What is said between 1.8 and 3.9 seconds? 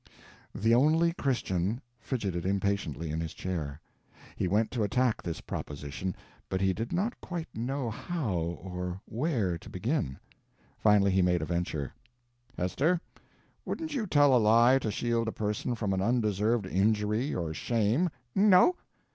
fidgeted impatiently in his chair.